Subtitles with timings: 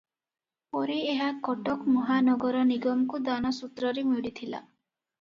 [0.75, 4.69] ପରେ ଏହା କଟକ ମହାନଗର ନିଗମକୁ ଦାନ ସୂତ୍ରରେ ମିଳିଥିଲା।